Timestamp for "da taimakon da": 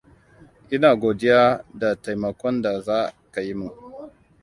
1.79-2.71